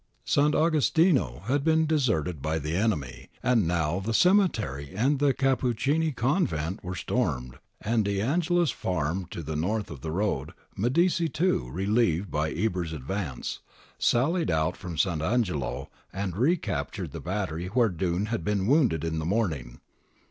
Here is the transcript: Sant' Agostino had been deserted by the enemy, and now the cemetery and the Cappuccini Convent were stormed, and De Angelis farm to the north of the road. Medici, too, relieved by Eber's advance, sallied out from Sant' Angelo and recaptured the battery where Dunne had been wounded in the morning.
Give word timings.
Sant' 0.25 0.55
Agostino 0.55 1.43
had 1.45 1.63
been 1.63 1.85
deserted 1.85 2.41
by 2.41 2.57
the 2.57 2.75
enemy, 2.75 3.29
and 3.43 3.67
now 3.67 3.99
the 3.99 4.15
cemetery 4.15 4.93
and 4.95 5.19
the 5.19 5.31
Cappuccini 5.31 6.11
Convent 6.11 6.83
were 6.83 6.95
stormed, 6.95 7.59
and 7.79 8.03
De 8.03 8.19
Angelis 8.19 8.71
farm 8.71 9.27
to 9.29 9.43
the 9.43 9.55
north 9.55 9.91
of 9.91 10.01
the 10.01 10.09
road. 10.09 10.53
Medici, 10.75 11.29
too, 11.29 11.69
relieved 11.69 12.31
by 12.31 12.49
Eber's 12.49 12.93
advance, 12.93 13.59
sallied 13.99 14.49
out 14.49 14.75
from 14.75 14.97
Sant' 14.97 15.21
Angelo 15.21 15.91
and 16.11 16.35
recaptured 16.35 17.11
the 17.11 17.21
battery 17.21 17.67
where 17.67 17.89
Dunne 17.89 18.25
had 18.25 18.43
been 18.43 18.65
wounded 18.65 19.03
in 19.03 19.19
the 19.19 19.23
morning. 19.25 19.81